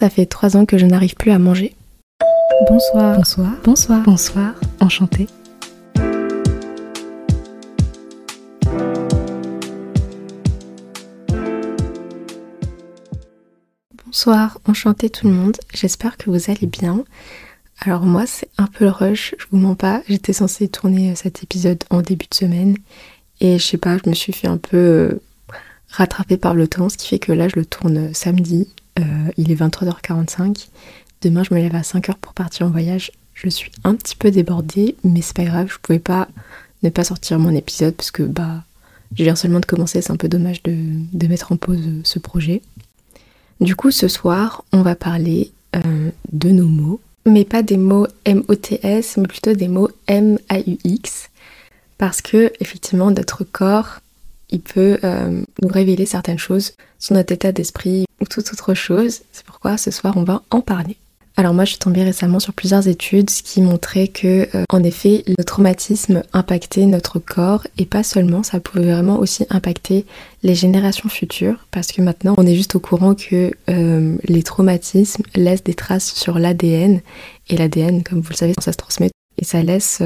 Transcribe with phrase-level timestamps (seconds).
[0.00, 1.74] Ça fait trois ans que je n'arrive plus à manger.
[2.68, 3.16] Bonsoir.
[3.16, 3.50] Bonsoir.
[3.64, 4.02] Bonsoir.
[4.04, 4.54] Bonsoir.
[4.78, 5.26] Enchantée.
[14.06, 15.56] Bonsoir, enchanté tout le monde.
[15.74, 17.02] J'espère que vous allez bien.
[17.80, 20.02] Alors moi, c'est un peu le rush, je vous mens pas.
[20.08, 22.76] J'étais censée tourner cet épisode en début de semaine
[23.40, 25.20] et je sais pas, je me suis fait un peu euh,
[25.88, 28.68] rattraper par le temps, ce qui fait que là, je le tourne samedi.
[28.98, 29.02] Euh,
[29.36, 30.68] il est 23h45.
[31.22, 33.12] Demain, je me lève à 5h pour partir en voyage.
[33.34, 36.28] Je suis un petit peu débordée, mais c'est pas grave, je pouvais pas
[36.82, 38.64] ne pas sortir mon épisode parce que bah
[39.16, 42.18] je viens seulement de commencer, c'est un peu dommage de, mettre en pause euh, ce
[42.18, 42.62] projet.
[43.60, 45.52] Du coup, ce soir, on va parler
[46.32, 51.28] de nos mots, mais pas des mots M-O-T-S, mais plutôt des mots M-A-U-X
[51.98, 54.00] parce que effectivement notre corps
[54.50, 59.20] il peut euh, nous révéler certaines choses sur notre état d'esprit ou toute autre chose.
[59.32, 60.96] C'est pourquoi ce soir on va en parler.
[61.36, 65.22] Alors moi je suis tombée récemment sur plusieurs études qui montraient que euh, en effet
[65.28, 70.04] le traumatisme impactait notre corps et pas seulement, ça pouvait vraiment aussi impacter
[70.42, 75.22] les générations futures parce que maintenant on est juste au courant que euh, les traumatismes
[75.36, 77.02] laissent des traces sur l'ADN
[77.50, 80.02] et l'ADN comme vous le savez ça se transmet et ça laisse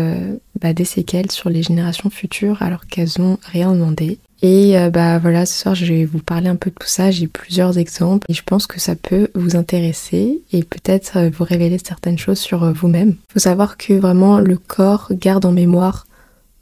[0.60, 4.18] bah, des séquelles sur les générations futures alors qu'elles n'ont rien demandé.
[4.42, 7.10] Et euh, bah voilà, ce soir je vais vous parler un peu de tout ça,
[7.10, 11.44] j'ai plusieurs exemples et je pense que ça peut vous intéresser et peut-être euh, vous
[11.44, 13.10] révéler certaines choses sur vous-même.
[13.30, 16.06] Il faut savoir que vraiment le corps garde en mémoire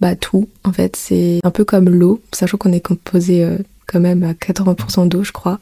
[0.00, 0.48] bah tout.
[0.64, 3.46] En fait, c'est un peu comme l'eau, sachant qu'on est composé
[3.86, 5.58] quand même à 80% d'eau, je crois.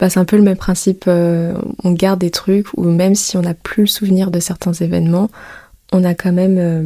[0.00, 3.42] Bah, c'est un peu le même principe, on garde des trucs ou même si on
[3.42, 5.30] n'a plus le souvenir de certains événements,
[5.92, 6.82] on a quand même euh,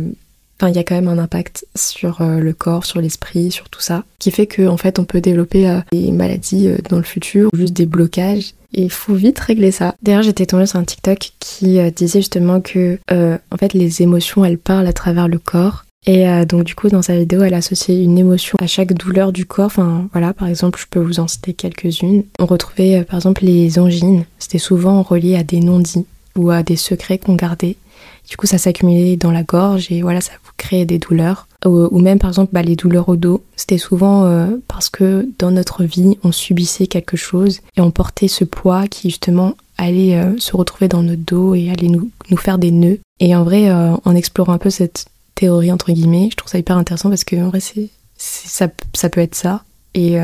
[0.59, 3.69] Enfin, il y a quand même un impact sur euh, le corps, sur l'esprit, sur
[3.69, 7.03] tout ça, qui fait qu'en en fait, on peut développer euh, des maladies dans le
[7.03, 8.55] futur, ou juste des blocages.
[8.73, 9.95] Et il faut vite régler ça.
[10.03, 14.59] D'ailleurs, j'étais tombée sur un TikTok qui disait justement que, en fait, les émotions, elles
[14.59, 15.85] parlent à travers le corps.
[16.05, 19.47] Et donc, du coup, dans sa vidéo, elle associait une émotion à chaque douleur du
[19.47, 19.67] corps.
[19.67, 22.25] Enfin, voilà, par exemple, je peux vous en citer quelques-unes.
[22.39, 24.25] On retrouvait, par exemple, les angines.
[24.39, 27.77] C'était souvent relié à des non-dits ou à des secrets qu'on gardait.
[28.29, 31.47] Du coup, ça s'accumulait dans la gorge et voilà, ça vous créait des douleurs.
[31.65, 33.43] Ou, même, par exemple, bah, les douleurs au dos.
[33.57, 38.29] C'était souvent euh, parce que dans notre vie, on subissait quelque chose et on portait
[38.29, 42.37] ce poids qui, justement, allait euh, se retrouver dans notre dos et allait nous, nous
[42.37, 43.01] faire des nœuds.
[43.19, 46.59] Et en vrai, euh, en explorant un peu cette théorie, entre guillemets, je trouve ça
[46.59, 49.65] hyper intéressant parce que, en vrai, c'est, ça, ça peut être ça.
[49.95, 50.19] Et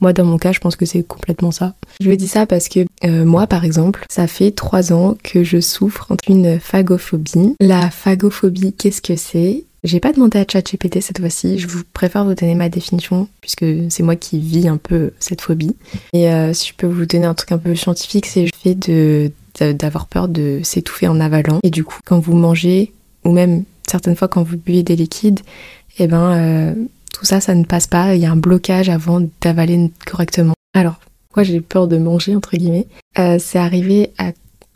[0.00, 1.74] moi, dans mon cas, je pense que c'est complètement ça.
[2.00, 5.44] Je vous dis ça parce que euh, moi, par exemple, ça fait trois ans que
[5.44, 7.54] je souffre d'une phagophobie.
[7.60, 9.64] La phagophobie, qu'est-ce que c'est?
[9.82, 13.64] J'ai pas demandé à ChatGPT cette fois-ci, je vous préfère vous donner ma définition puisque
[13.88, 15.74] c'est moi qui vis un peu cette phobie.
[16.12, 18.74] Et euh, si je peux vous donner un truc un peu scientifique, c'est le fait
[18.74, 21.58] de d'avoir peur de s'étouffer en avalant.
[21.62, 22.92] Et du coup, quand vous mangez
[23.24, 25.40] ou même certaines fois quand vous buvez des liquides,
[25.98, 26.74] eh ben euh,
[27.20, 28.14] tout ça, ça ne passe pas.
[28.14, 30.54] Il y a un blocage avant d'avaler correctement.
[30.72, 31.00] Alors,
[31.36, 32.86] moi j'ai peur de manger, entre guillemets
[33.18, 34.10] euh, C'est arrivé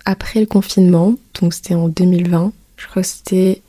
[0.04, 2.52] après le confinement, donc c'était en 2020.
[2.76, 3.62] Je crois que c'était...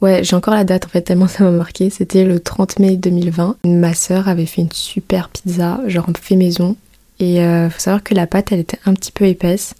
[0.00, 1.90] Ouais, j'ai encore la date en fait, tellement ça m'a marqué.
[1.90, 3.58] C'était le 30 mai 2020.
[3.66, 6.76] Ma sœur avait fait une super pizza, genre fait maison.
[7.20, 9.74] Et euh, faut savoir que la pâte, elle était un petit peu épaisse.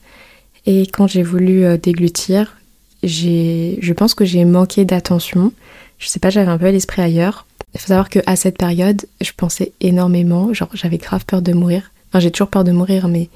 [0.66, 2.58] Et quand j'ai voulu euh, déglutir,
[3.02, 5.50] je pense que j'ai manqué d'attention.
[5.98, 7.46] Je sais pas, j'avais un peu l'esprit ailleurs.
[7.74, 11.92] Il faut savoir qu'à cette période, je pensais énormément, genre j'avais grave peur de mourir.
[12.08, 13.28] Enfin, j'ai toujours peur de mourir, mais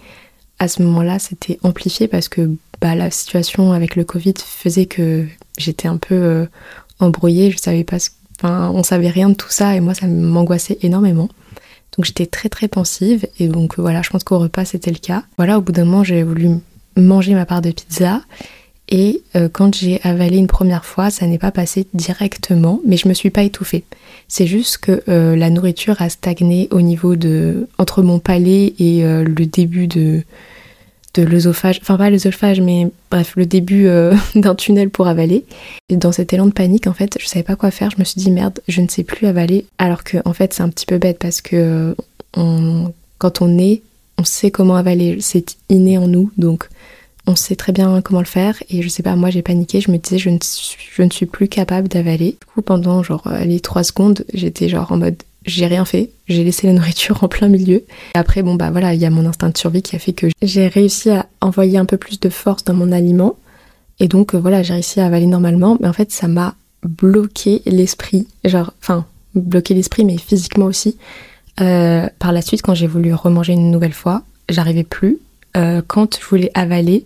[0.58, 2.50] à ce moment-là, c'était amplifié parce que
[2.80, 5.26] bah, la situation avec le Covid faisait que
[5.58, 6.46] j'étais un peu euh,
[6.98, 7.98] embrouillée, je savais pas,
[8.38, 11.28] enfin, on savait rien de tout ça et moi, ça m'angoissait énormément.
[11.96, 15.24] Donc j'étais très très pensive et donc voilà, je pense qu'au repas c'était le cas.
[15.36, 16.48] Voilà, au bout d'un moment, j'ai voulu
[16.96, 18.22] manger ma part de pizza
[18.92, 23.08] et euh, quand j'ai avalé une première fois, ça n'est pas passé directement, mais je
[23.08, 23.84] me suis pas étouffée.
[24.28, 29.02] C'est juste que euh, la nourriture a stagné au niveau de entre mon palais et
[29.04, 30.22] euh, le début de
[31.14, 33.86] de l'œsophage, enfin pas l'œsophage, mais bref, le début
[34.34, 35.44] d'un tunnel pour avaler.
[35.90, 37.90] Dans cet élan de panique, en fait, je savais pas quoi faire.
[37.90, 39.66] Je me suis dit merde, je ne sais plus avaler.
[39.76, 41.94] Alors que en fait, c'est un petit peu bête parce que
[42.32, 43.82] quand on est,
[44.16, 45.18] on sait comment avaler.
[45.20, 46.68] C'est inné en nous, donc
[47.26, 49.90] on sait très bien comment le faire et je sais pas, moi j'ai paniqué, je
[49.90, 52.32] me disais je ne, je ne suis plus capable d'avaler.
[52.32, 56.44] Du coup pendant genre les trois secondes j'étais genre en mode j'ai rien fait, j'ai
[56.44, 57.84] laissé la nourriture en plein milieu.
[58.14, 60.26] après bon bah voilà, il y a mon instinct de survie qui a fait que
[60.42, 63.36] j'ai réussi à envoyer un peu plus de force dans mon aliment
[64.00, 66.54] et donc euh, voilà j'ai réussi à avaler normalement mais en fait ça m'a
[66.84, 70.96] bloqué l'esprit, genre enfin bloqué l'esprit mais physiquement aussi.
[71.60, 75.18] Euh, par la suite quand j'ai voulu remanger une nouvelle fois, j'arrivais plus
[75.56, 77.04] euh, quand je voulais avaler,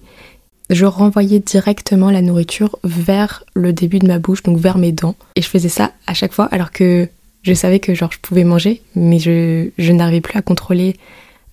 [0.70, 5.16] je renvoyais directement la nourriture vers le début de ma bouche, donc vers mes dents.
[5.36, 7.08] Et je faisais ça à chaque fois, alors que
[7.42, 10.96] je savais que genre je pouvais manger, mais je, je n'arrivais plus à contrôler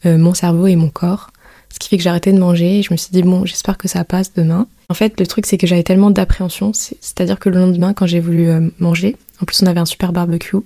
[0.05, 1.29] euh, mon cerveau et mon corps.
[1.69, 3.87] Ce qui fait que j'arrêtais de manger et je me suis dit, bon, j'espère que
[3.87, 4.67] ça passe demain.
[4.89, 8.19] En fait, le truc, c'est que j'avais tellement d'appréhension, c'est-à-dire que le lendemain, quand j'ai
[8.19, 10.57] voulu euh, manger, en plus on avait un super barbecue,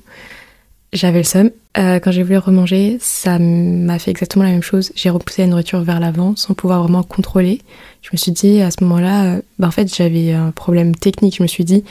[0.97, 1.51] j'avais le seum.
[1.77, 4.91] Euh, quand j'ai voulu remanger, ça m'a fait exactement la même chose.
[4.95, 7.61] J'ai repoussé la nourriture vers l'avant sans pouvoir vraiment contrôler.
[8.01, 11.37] Je me suis dit à ce moment-là, euh, bah, en fait j'avais un problème technique.
[11.37, 11.83] Je me suis dit,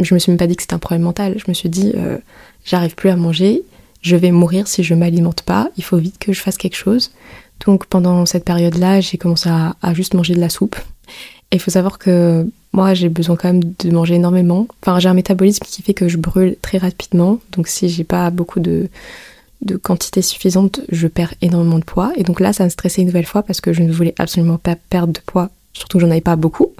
[0.00, 1.34] je me suis même pas dit que c'était un problème mental.
[1.38, 2.18] Je me suis dit, euh,
[2.64, 3.62] j'arrive plus à manger,
[4.02, 5.70] je vais mourir si je m'alimente pas.
[5.76, 7.10] Il faut vite que je fasse quelque chose.
[7.66, 10.76] Donc pendant cette période-là, j'ai commencé à, à juste manger de la soupe.
[11.52, 14.66] Et il faut savoir que moi, j'ai besoin quand même de manger énormément.
[14.80, 17.38] Enfin, j'ai un métabolisme qui fait que je brûle très rapidement.
[17.52, 18.88] Donc, si j'ai pas beaucoup de,
[19.82, 22.12] quantité suffisante, je perds énormément de poids.
[22.16, 24.56] Et donc là, ça me stressait une nouvelle fois parce que je ne voulais absolument
[24.56, 25.50] pas perdre de poids.
[25.74, 26.72] Surtout que j'en avais pas beaucoup.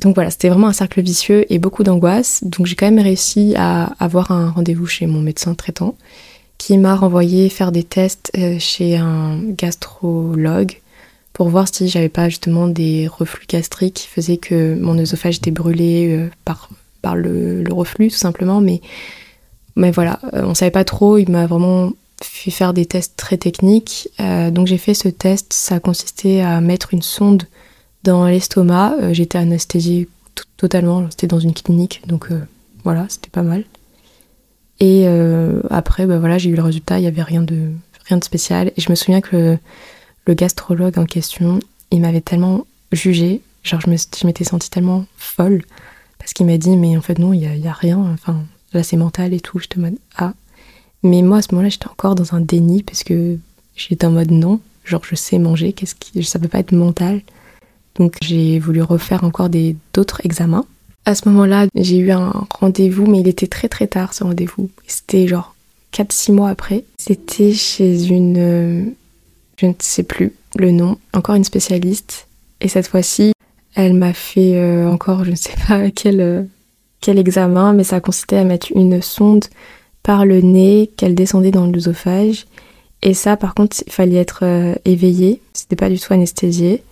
[0.00, 2.44] Donc voilà, c'était vraiment un cercle vicieux et beaucoup d'angoisse.
[2.44, 5.96] Donc j'ai quand même réussi à avoir un rendez-vous chez mon médecin traitant
[6.58, 10.76] qui m'a renvoyé faire des tests euh, chez un gastrologue
[11.32, 15.50] pour voir si j'avais pas justement des reflux gastriques qui faisaient que mon œsophage était
[15.50, 16.68] brûlé euh, par,
[17.00, 18.60] par le, reflux tout simplement.
[18.60, 18.80] Mais,
[19.76, 21.16] mais voilà, euh, on savait pas trop.
[21.18, 21.92] Il m'a vraiment
[22.22, 24.08] fait faire des tests très techniques.
[24.20, 25.52] Euh, donc j'ai fait ce test.
[25.52, 27.44] Ça consistait à mettre une sonde
[28.04, 29.12] dans l'estomac.
[29.12, 30.08] J'étais anesthésiée
[30.58, 31.06] totalement.
[31.10, 32.02] C'était dans une clinique.
[32.06, 32.28] Donc
[32.84, 33.64] voilà, c'était pas mal.
[34.80, 35.06] Et
[35.70, 36.98] après, bah voilà, j'ai eu le résultat.
[36.98, 37.70] Il y avait rien de,
[38.08, 38.72] rien de spécial.
[38.76, 39.56] Et je me souviens que
[40.26, 41.58] le gastrologue en question,
[41.90, 45.62] il m'avait tellement jugé, genre je, m'étais sentie tellement folle,
[46.18, 48.42] parce qu'il m'a dit, mais en fait non, il n'y a, rien, enfin
[48.72, 50.34] là c'est mental et tout, je te mode ah.
[51.02, 53.38] Mais moi à ce moment-là, j'étais encore dans un déni, parce que
[53.74, 57.22] j'étais en mode non, genre je sais manger, qu'est-ce qui, ça peut pas être mental.
[57.96, 60.64] Donc j'ai voulu refaire encore des d'autres examens.
[61.04, 64.70] À ce moment-là, j'ai eu un rendez-vous, mais il était très très tard ce rendez-vous.
[64.86, 65.54] C'était genre
[65.92, 66.84] 4-6 mois après.
[66.98, 68.84] C'était chez une euh,
[69.56, 72.26] je ne sais plus le nom, encore une spécialiste.
[72.60, 73.32] Et cette fois-ci,
[73.74, 76.42] elle m'a fait euh, encore, je ne sais pas quel, euh,
[77.00, 79.44] quel examen, mais ça consistait à mettre une sonde
[80.02, 82.46] par le nez qu'elle descendait dans l'œsophage.
[83.02, 85.40] Et ça, par contre, il fallait être euh, éveillé.
[85.52, 86.82] C'était pas du tout anesthésié.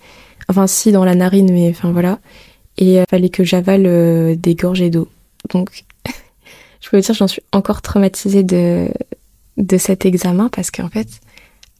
[0.49, 2.19] Enfin, si, dans la narine, mais enfin voilà.
[2.77, 5.07] Et il fallait que j'avale des gorgées d'eau.
[5.53, 5.85] Donc,
[6.81, 8.87] je peux dire, j'en suis encore traumatisée de,
[9.57, 11.07] de cet examen parce qu'en fait,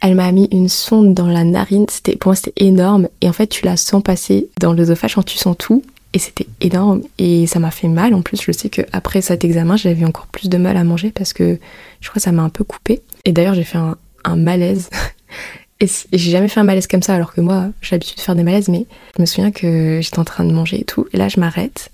[0.01, 1.85] elle m'a mis une sonde dans la narine.
[1.89, 3.07] C'était, pour moi, c'était énorme.
[3.21, 5.83] Et en fait, tu la sens passer dans l'œsophage quand tu sens tout.
[6.13, 7.03] Et c'était énorme.
[7.19, 8.15] Et ça m'a fait mal.
[8.15, 11.33] En plus, je sais qu'après cet examen, j'avais encore plus de mal à manger parce
[11.33, 11.59] que
[12.01, 13.01] je crois que ça m'a un peu coupé.
[13.25, 14.89] Et d'ailleurs, j'ai fait un, malaise.
[15.79, 18.35] et, j'ai jamais fait un malaise comme ça, alors que moi, j'ai l'habitude de faire
[18.35, 18.69] des malaises.
[18.69, 21.07] Mais je me souviens que j'étais en train de manger et tout.
[21.13, 21.91] Et là, je m'arrête.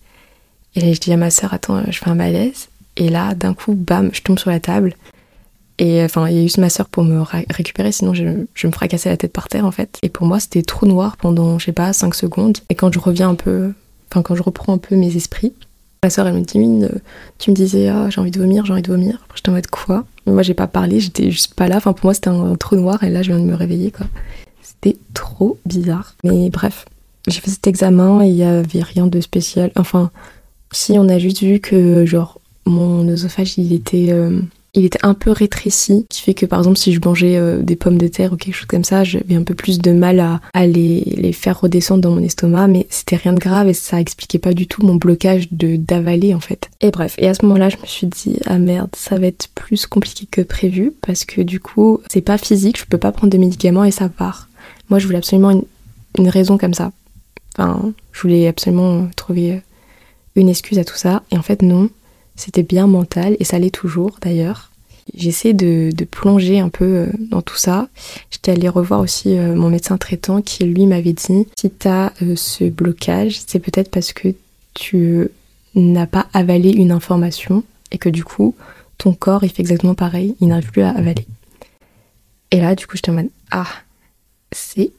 [0.76, 2.70] Et je dis à ma soeur, attends, je fais un malaise.
[2.96, 4.96] Et là, d'un coup, bam, je tombe sur la table.
[5.80, 9.10] Et enfin, il y a eu ma soeur pour me récupérer, sinon je, me fracassais
[9.10, 10.00] la tête par terre en fait.
[10.02, 12.58] Et pour moi, c'était trop noir pendant, je sais pas, 5 secondes.
[12.70, 13.74] Et quand je reviens un peu,
[14.10, 15.54] enfin, quand je reprends un peu mes esprits,
[16.04, 16.88] ma soeur elle me dit, oui,
[17.38, 19.20] tu me disais, ah, j'ai envie de vomir, j'ai envie de vomir.
[19.36, 20.06] J'étais en mode quoi?
[20.26, 21.78] Moi, j'ai pas parlé, j'étais juste pas là.
[21.78, 24.08] Enfin, pour moi, c'était un, trou noir et là, je viens de me réveiller quoi.
[24.64, 26.16] C'était trop bizarre.
[26.24, 26.86] Mais bref,
[27.28, 29.72] j'ai fait cet examen et il y avait rien de spécial.
[29.76, 30.10] Enfin,
[30.72, 34.08] si on a juste vu que, genre, mon œsophage il était.
[34.10, 34.42] Euh,
[34.74, 37.76] il était un peu rétréci, qui fait que par exemple si je mangeais euh, des
[37.76, 40.20] pommes de terre ou quelque chose comme ça, j'avais un peu plus de mal
[40.54, 44.40] à, les, faire redescendre dans mon estomac, mais c'était rien de grave et ça expliquait
[44.40, 46.70] pas du tout mon blocage de d'avaler en fait.
[46.82, 49.50] Et bref, et à ce moment-là, je me suis dit ah merde, ça va être
[49.56, 53.34] plus compliqué que prévu parce que du coup, c'est pas physique, je peux pas prendre
[53.34, 54.48] de médicaments et ça part.
[54.90, 55.64] Moi, je voulais absolument une,
[56.18, 56.92] une raison comme ça.
[57.58, 59.62] Enfin, je voulais absolument trouver
[60.36, 61.90] une excuse à tout ça et en fait non.
[62.38, 64.72] C'était bien mental et ça l'est toujours d'ailleurs.
[65.16, 67.88] J'essaie de, plonger un peu euh, dans tout ça.
[68.30, 72.14] J'étais allée revoir aussi euh, mon médecin traitant qui lui m'avait dit si tu as
[72.22, 74.30] euh, ce blocage, c'est peut-être parce que
[74.74, 75.28] tu
[75.76, 78.56] n'as pas avalé une information et que du coup
[78.98, 81.26] ton corps il fait exactement pareil, il n'arrive plus à avaler.
[82.52, 83.68] Et là du coup je en mode ah
[84.52, 84.92] c'est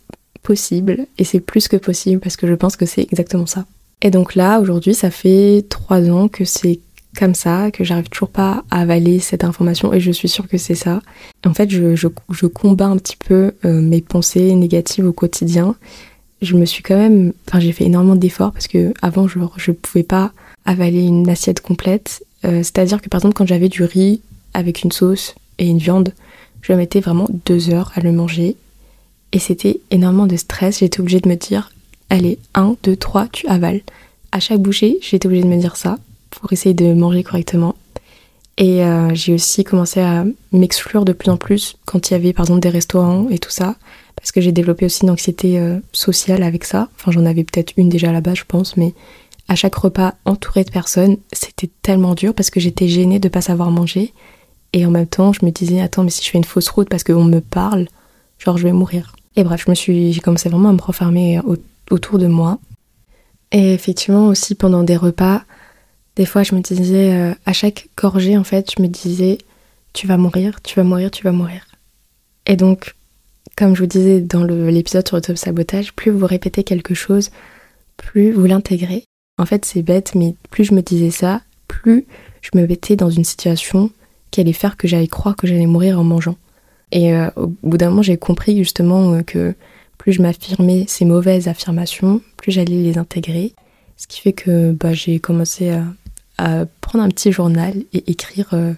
[0.42, 3.66] possible et c'est plus que possible parce que je pense que c'est exactement ça.
[4.02, 6.80] Et donc là aujourd'hui ça fait trois ans que c'est
[7.17, 10.59] comme ça, que j'arrive toujours pas à avaler cette information et je suis sûre que
[10.59, 11.00] c'est ça.
[11.47, 15.75] En fait, je, je, combats un petit peu euh, mes pensées négatives au quotidien.
[16.43, 19.73] Je me suis quand même, enfin j'ai fait énormément d'efforts parce que avant je, je
[19.73, 20.33] pouvais pas
[20.65, 22.25] avaler une assiette complète.
[22.45, 24.21] Euh, c'est-à-dire que par exemple quand j'avais du riz
[24.55, 26.12] avec une sauce et une viande,
[26.62, 28.57] je mettais vraiment deux heures à le manger
[29.33, 30.81] Et c'était énormément de stress.
[30.81, 31.71] J'étais obligée de me dire,
[32.11, 33.81] allez, 1, 2, 3, tu avales.
[34.31, 35.99] À chaque bouchée, j'étais obligée de me dire ça
[36.30, 37.75] pour essayer de manger correctement.
[38.58, 42.32] Et euh, j'ai aussi commencé à m'exclure de plus en plus quand il y avait
[42.32, 43.76] par exemple des restaurants et tout ça,
[44.16, 46.88] parce que j'ai développé aussi une anxiété euh, sociale avec ça.
[46.97, 48.94] Enfin, j'en avais peut-être une déjà là-bas, je pense, mais
[49.47, 53.40] à chaque repas entouré de personnes, c'était tellement dur parce que j'étais gênée de pas
[53.40, 54.12] savoir manger.
[54.73, 56.88] Et en même temps, je me disais, attends, mais si je fais une fausse route
[56.88, 57.87] parce qu'on me parle,
[58.40, 59.14] genre je vais mourir.
[59.37, 61.40] Et bref, je me suis, j'ai commencé vraiment à me refermer
[61.90, 62.58] autour de moi.
[63.52, 65.42] Et effectivement aussi pendant des repas,
[66.19, 69.39] des fois je me disais, euh, à chaque gorgée en fait, je me disais,
[69.93, 71.67] tu vas mourir, tu vas mourir, tu vas mourir.
[72.45, 72.97] Et donc,
[73.57, 77.31] comme je vous disais dans l'épisode sur le sabotage, plus vous répétez quelque chose,
[77.97, 79.05] plus vous l'intégrez.
[79.39, 82.05] En fait, c'est bête, mais plus je me disais ça, plus
[82.43, 83.91] je me mettais dans une situation
[84.33, 86.37] qui allait faire que j'allais croire que j'allais mourir en mangeant.
[86.91, 89.55] Et euh, au bout d'un moment, j'ai compris justement euh, que
[89.99, 93.55] plus je m'affirmais ces mauvaises affirmations, plus j'allais les intégrer.
[93.97, 95.85] Ce qui fait que bah, j'ai commencé à,
[96.80, 98.73] prendre un petit journal et écrire euh,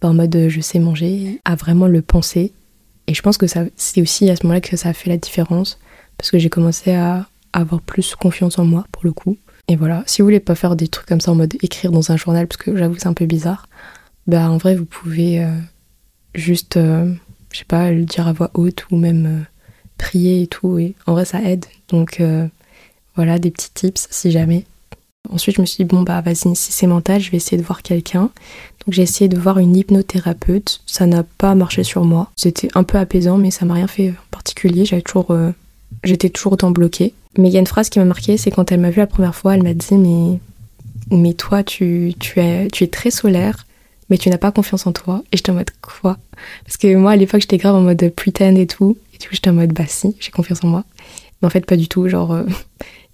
[0.00, 2.52] bah, en mode je sais manger, à vraiment le penser.
[3.06, 5.78] Et je pense que c'est aussi à ce moment-là que ça a fait la différence,
[6.16, 9.36] parce que j'ai commencé à avoir plus confiance en moi pour le coup.
[9.68, 12.10] Et voilà, si vous voulez pas faire des trucs comme ça en mode écrire dans
[12.10, 13.68] un journal, parce que j'avoue c'est un peu bizarre,
[14.26, 15.56] bah en vrai vous pouvez euh,
[16.34, 17.12] juste, euh,
[17.52, 19.44] je sais pas, le dire à voix haute ou même euh,
[19.98, 20.78] prier et tout.
[20.78, 21.66] Et en vrai ça aide.
[21.88, 22.22] Donc
[23.16, 24.64] voilà des petits tips si jamais.
[25.30, 27.66] Ensuite je me suis dit bon bah vas-y si c'est mental je vais essayer de
[27.66, 28.30] voir quelqu'un.
[28.84, 30.80] Donc j'ai essayé de voir une hypnothérapeute.
[30.86, 32.30] Ça n'a pas marché sur moi.
[32.36, 34.84] C'était un peu apaisant mais ça m'a rien fait en particulier.
[34.84, 35.34] J'avais toujours,
[36.04, 37.14] j'étais toujours autant bloquée.
[37.36, 39.06] Mais il y a une phrase qui m'a marquée, c'est quand elle m'a vu la
[39.06, 40.38] première fois, elle m'a dit mais
[41.10, 43.66] mais toi tu, tu, es, tu es très solaire,
[44.08, 45.22] mais tu n'as pas confiance en toi.
[45.32, 46.18] Et j'étais en mode quoi?
[46.64, 49.34] Parce que moi à l'époque j'étais grave en mode pretend et tout, et du coup
[49.34, 50.84] j'étais en mode bah si, j'ai confiance en moi.
[51.42, 52.44] Mais en fait pas du tout, genre euh,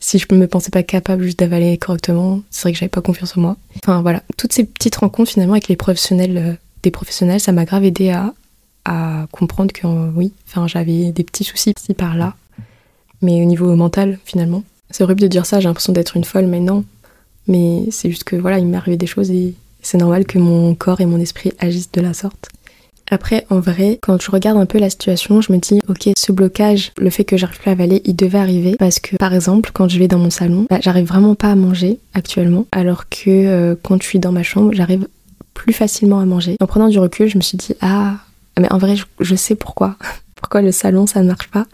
[0.01, 3.37] si je me pensais pas capable juste d'avaler correctement, c'est vrai que j'avais pas confiance
[3.37, 3.57] en moi.
[3.85, 6.53] Enfin voilà, toutes ces petites rencontres finalement avec les professionnels, euh,
[6.83, 8.33] des professionnels, ça m'a grave aidé à,
[8.85, 12.35] à comprendre que euh, oui, enfin j'avais des petits soucis ici par là
[13.23, 14.63] mais au niveau mental finalement.
[14.91, 16.85] C'est horrible de dire ça, j'ai l'impression d'être une folle, mais non.
[17.47, 20.75] Mais c'est juste que voilà, il m'est arrivé des choses et c'est normal que mon
[20.75, 22.49] corps et mon esprit agissent de la sorte.
[23.11, 26.33] Après, en vrai, quand je regarde un peu la situation, je me dis, ok, ce
[26.33, 29.71] blocage, le fait que j'arrive plus à avaler, il devait arriver parce que, par exemple,
[29.75, 33.29] quand je vais dans mon salon, bah, j'arrive vraiment pas à manger actuellement, alors que
[33.29, 35.09] euh, quand je suis dans ma chambre, j'arrive
[35.55, 36.57] plus facilement à manger.
[36.61, 38.15] En prenant du recul, je me suis dit, ah,
[38.59, 39.97] mais en vrai, je sais pourquoi.
[40.37, 41.67] pourquoi le salon, ça ne marche pas?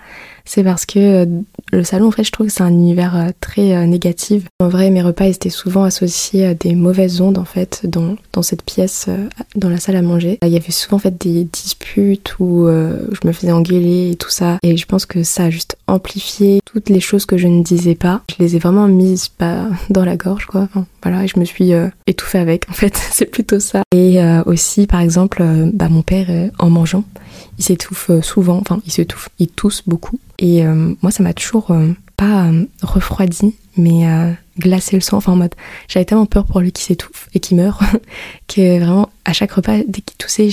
[0.45, 1.27] C'est parce que euh,
[1.73, 4.45] le salon, en fait, je trouve que c'est un univers euh, très euh, négatif.
[4.61, 8.43] En vrai, mes repas étaient souvent associés à des mauvaises ondes, en fait, dans, dans
[8.43, 9.09] cette pièce,
[9.57, 10.39] dans la salle à manger.
[10.43, 14.31] Il y avait souvent, en fait, des disputes où je me faisais engueuler et tout
[14.31, 14.59] ça.
[14.63, 17.95] Et je pense que ça a juste amplifié toutes les choses que je ne disais
[17.95, 18.23] pas.
[18.31, 20.69] Je les ai vraiment mises bah, dans la gorge, quoi.
[21.03, 21.73] voilà, et je me suis
[22.07, 22.97] étouffée avec, en fait.
[23.11, 23.83] c'est plutôt ça.
[23.95, 25.43] Et aussi, par exemple,
[25.73, 27.05] bah, mon père, en mangeant,
[27.59, 30.19] il s'étouffe souvent, enfin, il s'étouffe, il tousse beaucoup.
[30.39, 34.07] Et euh, moi, ça m'a toujours euh, pas euh, refroidi, mais
[34.59, 35.19] glacé le sang.
[35.19, 35.55] Enfin, en mode,
[35.89, 37.81] j'avais tellement peur pour lui qu'il s'étouffe et qu'il meurt
[38.49, 40.49] que vraiment, à chaque repas, dès qu'il toussait,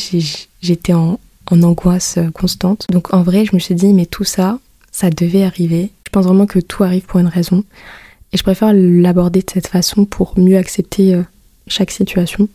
[0.62, 2.86] j'étais en, en angoisse constante.
[2.90, 4.60] Donc, en vrai, je me suis dit, mais tout ça,
[4.92, 5.92] ça devait arriver.
[6.06, 7.63] Je pense vraiment que tout arrive pour une raison.
[8.34, 11.22] Et je préfère l'aborder de cette façon pour mieux accepter
[11.68, 12.50] chaque situation.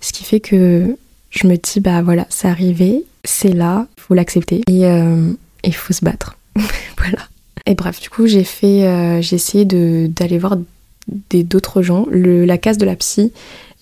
[0.00, 0.96] Ce qui fait que
[1.30, 4.84] je me dis, bah voilà, c'est arrivé, c'est là, il faut l'accepter et
[5.64, 6.37] il faut se battre.
[7.66, 10.56] Et bref, du coup, j'ai fait, euh, j'ai essayé d'aller voir
[11.32, 12.06] d'autres gens.
[12.10, 13.32] Le, la case de la psy,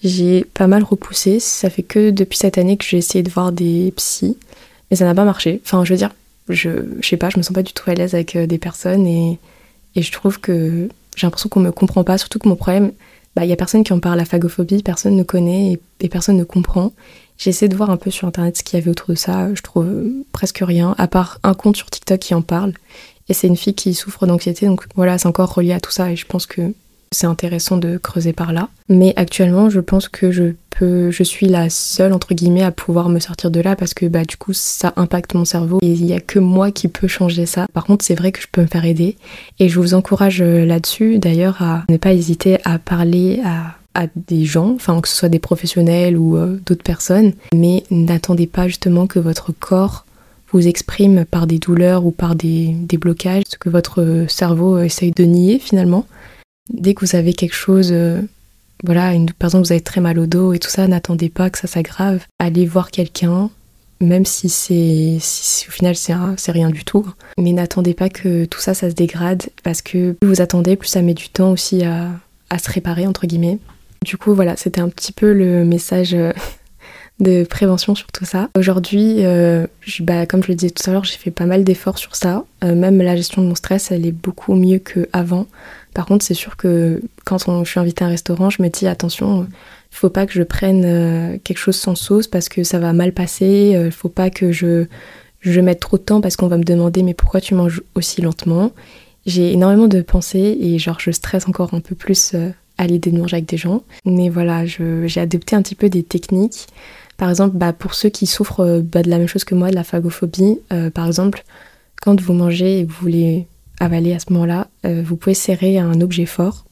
[0.03, 1.39] j'ai pas mal repoussé.
[1.39, 4.37] Ça fait que depuis cette année que j'ai essayé de voir des psys,
[4.91, 5.61] mais ça n'a pas marché.
[5.65, 6.11] Enfin, je veux dire,
[6.49, 8.59] je, je sais pas, je me sens pas du tout à l'aise avec euh, des
[8.59, 9.39] personnes et,
[9.95, 12.19] et je trouve que j'ai l'impression qu'on me comprend pas.
[12.19, 12.93] Surtout que mon problème,
[13.37, 14.19] bah, il y a personne qui en parle.
[14.19, 16.93] La phagophobie, personne ne connaît et, et personne ne comprend.
[17.39, 19.55] J'ai essayé de voir un peu sur internet ce qu'il y avait autour de ça.
[19.55, 19.87] Je trouve
[20.33, 22.73] presque rien, à part un compte sur TikTok qui en parle.
[23.29, 26.13] Et c'est une fille qui souffre d'anxiété, donc voilà, c'est encore relié à tout ça
[26.13, 26.73] et je pense que
[27.13, 28.69] c'est intéressant de creuser par là.
[28.89, 33.09] Mais actuellement, je pense que je peux, je suis la seule entre guillemets à pouvoir
[33.09, 36.05] me sortir de là parce que bah du coup ça impacte mon cerveau et il
[36.05, 37.67] y a que moi qui peux changer ça.
[37.73, 39.17] Par contre, c'est vrai que je peux me faire aider
[39.59, 44.07] et je vous encourage euh, là-dessus d'ailleurs à ne pas hésiter à parler à à
[44.15, 48.69] des gens, enfin que ce soit des professionnels ou euh, d'autres personnes, mais n'attendez pas
[48.69, 50.05] justement que votre corps
[50.53, 55.11] vous exprime par des douleurs ou par des, des blocages, ce que votre cerveau essaye
[55.11, 56.07] de nier finalement.
[56.73, 58.21] Dès que vous avez quelque chose, euh,
[58.85, 61.49] voilà, une, par exemple vous avez très mal au dos et tout ça, n'attendez pas
[61.51, 62.25] que ça s'aggrave.
[62.39, 63.51] Allez voir quelqu'un,
[64.01, 67.07] même si c'est si, au final c'est rien du tout.
[67.39, 70.89] Mais n'attendez pas que tout ça, ça se dégrade, parce que plus vous attendez, plus
[70.89, 72.11] ça met du temps aussi à,
[72.51, 73.59] à se réparer, entre guillemets.
[74.07, 76.33] Du coup, voilà, c'était un petit peu le message euh,
[77.19, 78.49] de prévention sur tout ça.
[78.57, 79.67] Aujourd'hui, euh,
[79.99, 82.45] bah, comme je le disais tout à l'heure, j'ai fait pas mal d'efforts sur ça.
[82.63, 85.47] Euh, même la gestion de mon stress, elle est beaucoup mieux qu'avant.
[85.93, 88.87] Par contre, c'est sûr que quand je suis invitée à un restaurant, je me dis
[88.87, 89.49] attention,
[89.91, 93.13] il faut pas que je prenne quelque chose sans sauce parce que ça va mal
[93.13, 93.81] passer.
[93.87, 94.85] Il faut pas que je,
[95.41, 98.21] je mette trop de temps parce qu'on va me demander mais pourquoi tu manges aussi
[98.21, 98.73] lentement?
[99.25, 102.37] J'ai énormément de pensées et genre je stresse encore un peu plus
[102.79, 103.83] à l'idée de manger avec des gens.
[104.05, 106.67] Mais voilà, j'ai adopté un petit peu des techniques
[107.17, 109.71] par exemple, bah, pour ceux qui souffrent euh, bah, de la même chose que moi,
[109.71, 111.45] de la phagophobie, euh, par exemple,
[112.03, 113.47] quand vous mangez et vous voulez
[113.81, 116.67] avaler à ce moment-là, euh, vous pouvez serrer un objet fort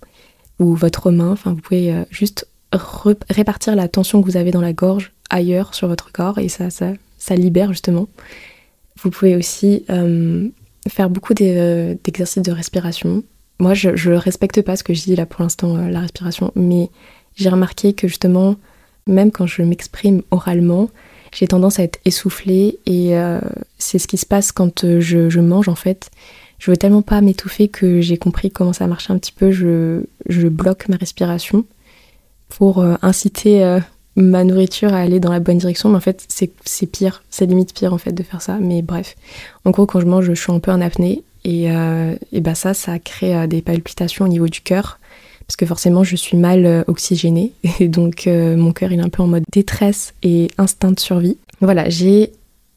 [0.59, 2.47] ou votre main, enfin vous pouvez juste
[3.29, 6.69] répartir la tension que vous avez dans la gorge ailleurs sur votre corps et ça,
[6.71, 8.07] ça libère justement.
[9.03, 9.85] Vous pouvez aussi
[10.89, 13.25] faire beaucoup d'exercices de respiration.
[13.59, 16.91] Moi, je ne respecte pas ce que je dis là pour l'instant, la respiration, mais
[17.37, 18.57] j'ai remarqué que justement,
[19.07, 20.91] même quand je m'exprime oralement,
[21.35, 23.41] j'ai tendance à être essoufflée et euh,
[23.79, 26.11] c'est ce qui se passe quand euh, je, mange en fait.
[26.59, 29.51] Je veux tellement pas m'étouffer que j'ai compris comment ça marchait un petit peu.
[29.51, 31.65] Je, bloque ma respiration
[32.49, 33.79] pour euh, inciter
[34.15, 35.89] ma nourriture à aller dans la bonne direction.
[35.91, 38.59] Mais en fait, c'est pire, c'est limite pire en fait de faire ça.
[38.61, 39.17] Mais bref,
[39.65, 41.67] en gros, quand je mange, je suis un peu en apnée et,
[42.33, 44.99] et bah ça, ça crée des palpitations au niveau du cœur
[45.47, 49.03] parce que forcément je suis mal euh, oxygénée et donc euh, mon cœur il est
[49.03, 51.39] un peu en mode détresse et instinct de survie.
[51.61, 52.33] Voilà, j'ai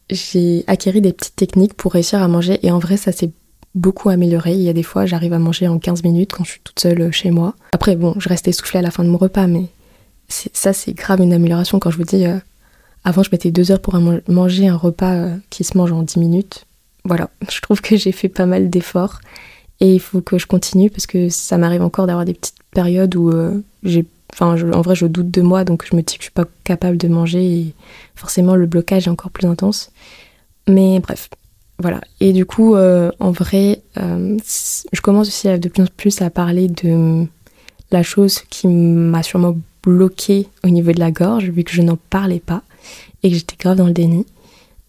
[0.10, 3.32] j'ai acquéri des petites techniques pour réussir à manger et en vrai ça s'est
[3.76, 4.54] beaucoup amélioré.
[4.54, 6.80] Il y a des fois j'arrive à manger en 15 minutes quand je suis toute
[6.80, 7.56] seule euh, chez moi.
[7.72, 9.66] Après bon, je reste essoufflée à la fin de mon repas mais
[10.30, 12.26] ça c'est grave une amélioration quand je vous dis
[13.06, 13.98] avant je mettais deux heures pour
[14.28, 16.67] manger un repas qui se mange en 10 minutes.
[17.08, 19.20] Voilà, je trouve que j'ai fait pas mal d'efforts
[19.80, 23.16] et il faut que je continue parce que ça m'arrive encore d'avoir des petites périodes
[23.16, 24.06] où euh, j'ai.
[24.34, 26.46] Enfin, en vrai, je doute de moi, donc je me dis que je suis pas
[26.64, 27.74] capable de manger et
[28.14, 29.90] forcément le blocage est encore plus intense.
[30.68, 31.30] Mais bref,
[31.80, 32.02] voilà.
[32.20, 34.38] Et du coup, euh, en vrai, euh,
[34.92, 37.26] je commence aussi de plus en plus à parler de
[37.90, 41.98] la chose qui m'a sûrement bloqué au niveau de la gorge, vu que je n'en
[42.10, 42.64] parlais pas
[43.24, 44.26] et que j'étais grave dans le déni.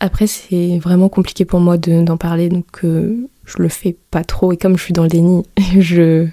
[0.00, 4.52] Après, c'est vraiment compliqué pour moi d'en parler, donc je le fais pas trop.
[4.52, 5.42] Et comme je suis dans le déni,
[5.78, 6.26] je,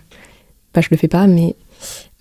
[0.74, 1.26] bah, je le fais pas.
[1.28, 1.56] Mais,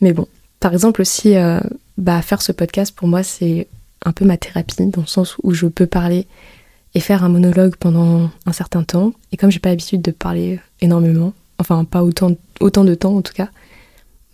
[0.01, 0.27] bon,
[0.61, 1.61] par exemple aussi, euh,
[1.99, 3.67] bah, faire ce podcast pour moi, c'est
[4.05, 6.27] un peu ma thérapie, dans le sens où je peux parler
[6.95, 9.13] et faire un monologue pendant un certain temps.
[9.33, 13.33] Et comme j'ai pas l'habitude de parler énormément, enfin pas autant, de temps en tout
[13.33, 13.49] cas,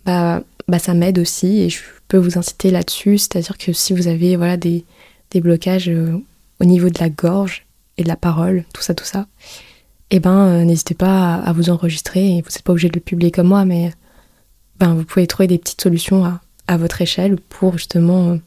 [0.05, 3.17] bah, bah ça m'aide aussi et je peux vous inciter là-dessus.
[3.17, 4.85] C'est-à-dire que si vous avez voilà, des,
[5.31, 6.17] des blocages euh,
[6.61, 7.65] au niveau de la gorge
[7.97, 9.25] et de la parole, tout ça, tout ça,
[10.11, 12.41] eh ben, euh, n'hésitez pas à, vous enregistrer.
[12.45, 13.91] Vous n'êtes pas obligé de le publier comme moi, mais
[14.79, 16.23] ben, vous pouvez trouver des petites solutions
[16.67, 18.37] à, votre échelle pour justement euh,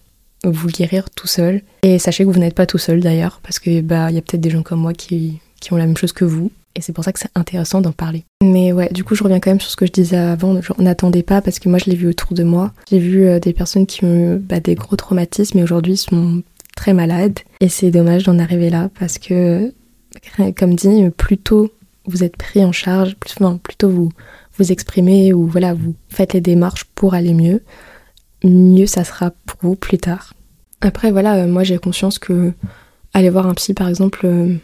[0.44, 1.60] vous guérir tout seul.
[1.82, 4.22] Et sachez que vous n'êtes pas tout seul d'ailleurs, parce que bah il y a
[4.22, 6.50] peut-être des gens comme moi qui, qui ont la même chose que vous.
[6.74, 8.24] Et c'est pour ça que c'est intéressant d'en parler.
[8.42, 10.58] Mais ouais, du coup, je reviens quand même sur ce que je disais avant.
[10.78, 12.72] N'attendez pas, parce que moi, je l'ai vu autour de moi.
[12.90, 16.42] J'ai vu euh, des personnes qui ont eu bah, des gros traumatismes et aujourd'hui sont
[16.74, 17.38] très malades.
[17.60, 19.72] Et c'est dommage d'en arriver là, parce que
[20.56, 21.70] comme dit, plus tôt
[22.06, 24.10] vous êtes pris en charge, plus, enfin, plutôt vous
[24.56, 27.62] vous exprimez ou voilà, vous faites les démarches pour aller mieux,
[28.44, 30.34] mieux ça sera pour vous plus tard.
[30.80, 32.52] Après voilà, euh, moi j'ai conscience que
[33.14, 34.54] aller voir un psy par exemple, euh,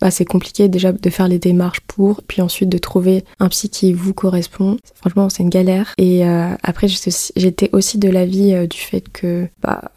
[0.00, 3.68] bah, c'est compliqué déjà de faire les démarches pour, puis ensuite de trouver un psy
[3.68, 4.76] qui vous correspond.
[4.94, 5.94] Franchement, c'est une galère.
[5.98, 9.92] Et euh, après, j'étais aussi de l'avis du fait que bah,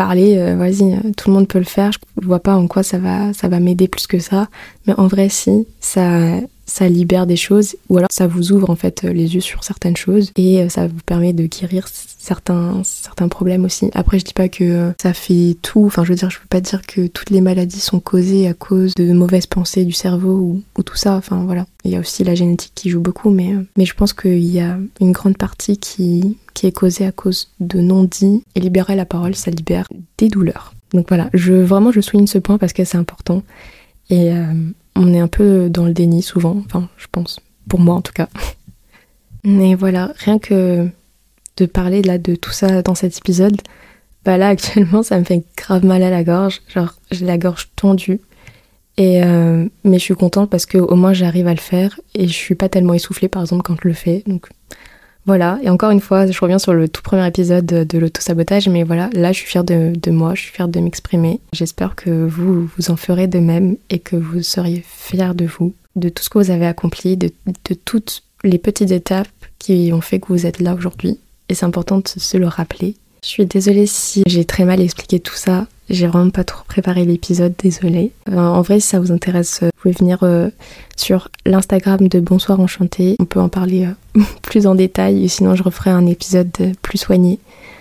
[0.00, 1.90] parler, euh, vas-y, tout le monde peut le faire.
[2.22, 4.48] Je vois pas en quoi ça va, ça va m'aider plus que ça.
[4.86, 6.00] Mais en vrai, si, ça,
[6.70, 9.96] ça libère des choses ou alors ça vous ouvre en fait les yeux sur certaines
[9.96, 13.90] choses et euh, ça vous permet de guérir certains, certains problèmes aussi.
[13.94, 15.84] Après, je dis pas que euh, ça fait tout.
[15.86, 18.54] Enfin, je veux dire, je veux pas dire que toutes les maladies sont causées à
[18.54, 21.16] cause de mauvaises pensées du cerveau ou, ou tout ça.
[21.16, 21.66] Enfin, voilà.
[21.84, 24.60] Il y a aussi la génétique qui joue beaucoup, mais, mais je pense qu'il y
[24.60, 28.44] a une grande partie qui, qui est causée à cause de non-dits.
[28.54, 30.74] Et libérer la parole, ça libère des douleurs.
[30.92, 33.42] Donc voilà, je, vraiment je souligne ce point parce que c'est important.
[34.10, 34.52] Et euh,
[35.00, 38.12] on est un peu dans le déni souvent, enfin je pense, pour moi en tout
[38.12, 38.28] cas.
[39.44, 40.86] Mais voilà, rien que
[41.56, 43.56] de parler là de tout ça dans cet épisode,
[44.26, 47.70] bah là actuellement ça me fait grave mal à la gorge, genre j'ai la gorge
[47.76, 48.20] tendue.
[48.98, 52.28] Et euh, mais je suis contente parce que au moins j'arrive à le faire et
[52.28, 54.22] je suis pas tellement essoufflée par exemple quand je le fais.
[55.30, 58.82] Voilà, et encore une fois, je reviens sur le tout premier épisode de, l'auto-sabotage, mais
[58.82, 61.38] voilà, là je suis fière de, moi, je suis fière de m'exprimer.
[61.52, 65.72] J'espère que vous, vous en ferez de même et que vous seriez fiers de vous,
[65.94, 69.28] de tout ce que vous avez accompli, de, de toutes les petites étapes
[69.60, 71.20] qui ont fait que vous êtes là aujourd'hui.
[71.48, 72.96] Et c'est important de se le rappeler.
[73.22, 75.68] Je suis désolée si j'ai très mal expliqué tout ça.
[75.90, 78.12] J'ai vraiment pas trop préparé l'épisode, désolée.
[78.28, 80.48] Euh, en vrai, si ça vous intéresse, euh, vous pouvez venir euh,
[80.96, 83.16] sur l'Instagram de Bonsoir Enchanté.
[83.18, 83.88] On peut en parler
[84.42, 87.40] plus en détail, sinon je referai un épisode plus soigné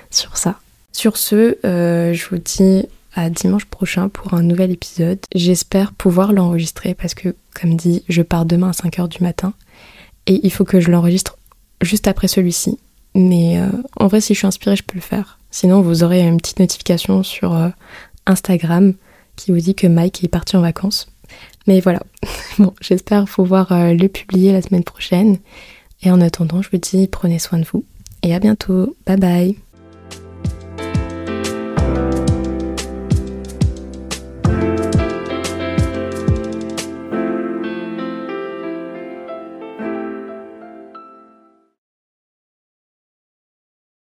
[0.10, 0.60] sur ça.
[0.92, 5.20] Sur ce, je vous dis à dimanche prochain pour un nouvel épisode.
[5.36, 9.54] J'espère pouvoir l'enregistrer parce que, comme dit, je pars demain à 5h du matin
[10.26, 11.38] et il faut que je l'enregistre
[11.82, 12.80] juste après celui-ci.
[13.20, 13.60] Mais
[13.98, 15.40] en vrai, si je suis inspirée, je peux le faire.
[15.52, 17.70] Sinon, vous aurez une petite notification sur euh,
[18.26, 18.94] Instagram
[19.36, 21.08] qui vous dit que Mike est parti en vacances.
[21.68, 22.02] Mais voilà.
[22.60, 25.38] bon, j'espère pouvoir euh, le publier la semaine prochaine.
[26.04, 27.84] Et en attendant, je vous dis prenez soin de vous.
[28.24, 28.96] Et à bientôt.
[29.06, 29.69] Bye bye.